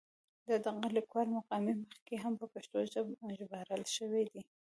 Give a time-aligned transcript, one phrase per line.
[0.47, 2.77] د دغه لیکوال مقالې مخکې هم په پښتو
[3.37, 4.41] ژباړل شوې دي.